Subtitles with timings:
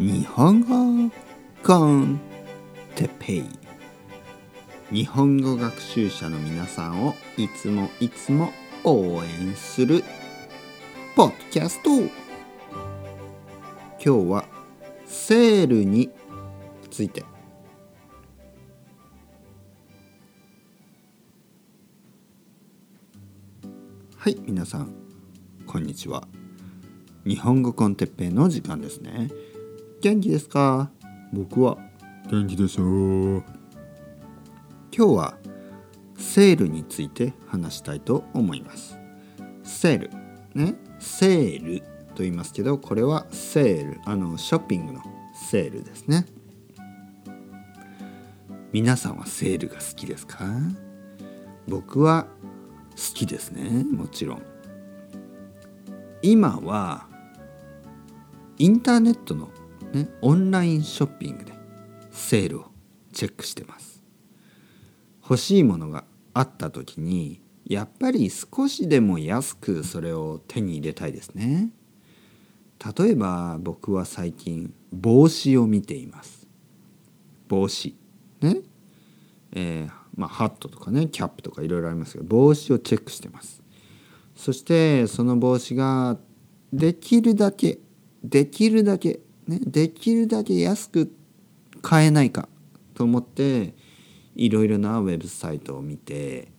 [0.00, 1.12] 日本語
[1.62, 2.18] コン
[2.94, 3.44] テペイ。
[4.90, 8.50] 日本語学習者の皆さんをいつもいつも
[8.82, 10.02] 応援する
[11.14, 11.90] ポッドキャスト。
[11.90, 12.08] 今
[13.98, 14.44] 日は
[15.04, 16.08] セールに
[16.90, 17.22] ついて。
[24.16, 24.94] はい皆さん
[25.66, 26.26] こんにちは。
[27.26, 29.28] 日本語コンテッペイの時間ですね。
[30.02, 30.90] 元気ですか？
[31.30, 31.76] 僕は
[32.30, 33.44] 元気でしょう
[34.96, 35.34] 今日は
[36.16, 38.98] セールについて話したいと思います。
[39.62, 40.10] セール
[40.54, 40.74] ね？
[40.98, 41.80] セール
[42.14, 45.02] と言いますけどこれはセールあのショッピングの
[45.34, 46.24] セールですね。
[48.72, 50.46] 皆さんはセールが好きですか？
[51.68, 52.26] 僕は
[52.92, 54.42] 好きですねもちろん。
[56.22, 57.06] 今は
[58.56, 59.48] インターネットの、
[59.92, 61.52] ね、オンラインショッピングで
[62.10, 62.66] セールを
[63.12, 64.02] チェックしてます。
[65.22, 71.70] 欲しいものがあった時にやっぱり少しでも安くそれを手に入れたいですね。
[72.98, 76.46] 例えば僕は最近帽子を見ています。
[77.48, 77.94] 帽子。
[78.40, 78.56] ね。
[79.52, 83.62] えー、まあハットとかねキャップとかいろいろありますけど帽子をチェックしてます。
[84.34, 86.16] そしてその帽子が
[86.72, 87.78] できるだけ
[88.24, 91.12] できるだけねできるだけ安く
[91.82, 92.48] 買えないか
[92.94, 93.74] と思って
[94.36, 96.52] いろいろなウェブサイトを見て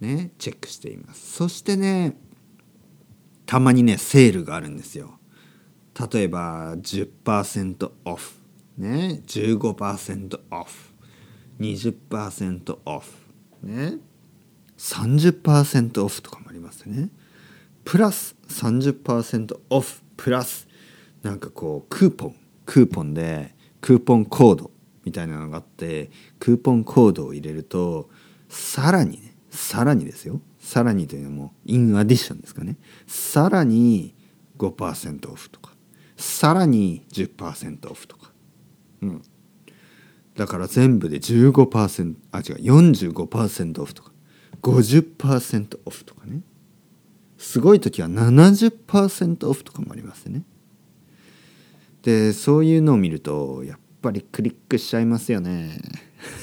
[0.00, 1.32] ねチェックしています。
[1.32, 2.16] そしてね
[3.46, 5.18] たまにねセールがあるんですよ。
[6.12, 8.32] 例えば10%オフ。
[8.76, 10.94] ね15%オフ。
[11.58, 13.12] 20%オフ。
[13.62, 13.98] ね
[14.76, 17.08] 30%オフとかもありますね。
[17.84, 20.67] プラス30%オフプラス
[21.22, 24.70] なんかこうクーポンクーポンでクーポンコード
[25.04, 28.10] みたいなのがあってクーポンコードを入れると
[28.48, 30.40] さらにねさらにですよ。
[30.58, 32.76] さらにというのもインアディションですかね。
[33.06, 34.14] さらに
[34.58, 35.72] 5%オフとか。
[36.16, 38.32] さらに10%オフとか。
[39.02, 39.22] うん。
[40.36, 42.44] だから全部で15%あ違う
[43.22, 44.12] 45%オフとか。
[44.62, 46.42] 50%オフとかね。
[47.38, 50.42] すごい時は70%オフとかもありますね。
[52.02, 55.80] でそういうのを見るとやっぱりクリックしちゃいますよね。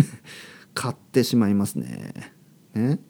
[0.74, 2.32] 買ってしまいますね。
[2.74, 3.00] ね。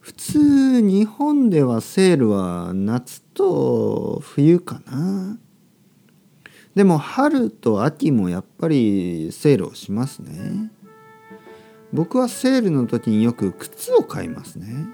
[0.00, 5.38] 普通日本ではセールは夏と冬かな。
[6.74, 10.70] でも春と秋もやっぱりセールをしますね。
[11.92, 14.86] 僕はセールの時によく靴を買いますね。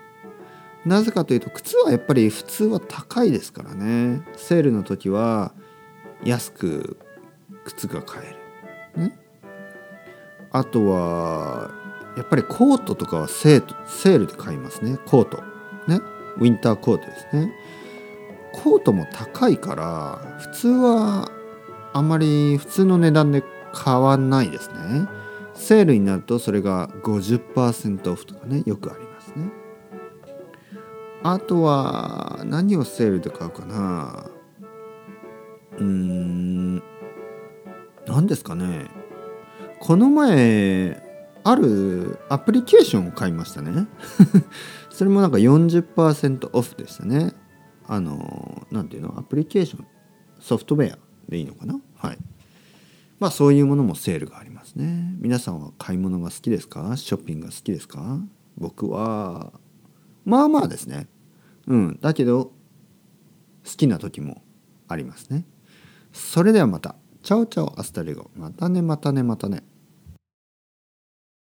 [0.86, 4.22] なぜかというと靴はやっぱり普通は高いですからね。
[4.36, 5.52] セールの時は
[6.24, 6.97] 安く
[7.64, 8.22] 靴が買
[8.96, 9.19] える、ね、
[10.52, 11.70] あとは
[12.16, 14.96] やっぱりコートとかはセールで買いますね。
[15.06, 15.38] コート。
[15.88, 16.00] ね。
[16.36, 17.52] ウィンターコートですね。
[18.52, 21.30] コートも高いから普通は
[21.92, 23.42] あんまり普通の値段で
[23.72, 25.08] 買わないですね。
[25.54, 29.06] セールになるとそれが50%オフとかねよくあります。
[31.32, 34.31] あとは何をセールで買うかな。
[35.78, 36.82] うーん。
[38.06, 38.87] 何ですかね。
[39.81, 41.03] この前
[41.44, 43.87] あるアプリケーションを買いましたね。
[44.91, 47.32] それもなんか40%オフでしたね。
[47.88, 49.19] あの何ていうの？
[49.19, 49.87] アプリケーション。
[50.41, 50.98] ソフトウェア
[51.28, 51.81] でいいのかな？
[51.97, 52.19] はい。
[53.19, 55.14] まあそういうものもセールがありますね。
[55.19, 56.97] 皆さんは買い物が好きですか？
[56.97, 58.20] ショッピングが好きですか？
[58.56, 59.53] 僕は
[60.25, 61.08] まあまあですね。
[61.66, 61.99] うん。
[62.00, 62.53] だけど
[63.65, 64.43] 好きな時も
[64.88, 65.44] ありますね。
[66.12, 66.94] それではまた。
[67.22, 68.31] ciao ciao hasta luego。
[68.37, 69.65] またねまたねまたね。